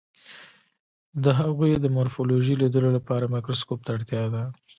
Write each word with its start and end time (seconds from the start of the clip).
د 1.23 1.25
هغوی 1.39 1.71
د 1.77 1.85
مارفولوژي 1.95 2.53
لیدلو 2.61 2.89
لپاره 2.97 3.31
مایکروسکوپ 3.33 3.79
ته 3.85 3.89
اړتیا 3.97 4.23
ده. 4.33 4.43